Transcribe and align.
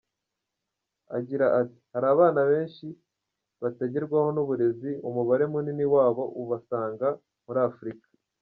Agira 1.17 1.45
ati 1.61 1.79
“Hari 1.93 2.07
abana 2.15 2.41
benshi 2.51 2.85
batagerwaho 3.61 4.29
n’uburezi, 4.35 4.91
umubare 5.07 5.43
munini 5.51 5.85
wabo 5.93 6.23
ubasanga 6.41 7.07
muri 7.45 7.59
Afurika. 7.69 8.07